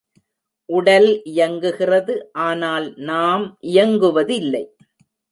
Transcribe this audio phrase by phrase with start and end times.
[0.69, 2.13] உடல் இயங்குகிறது
[2.45, 4.63] ஆனால் நாம் இயங்குவதில்லை.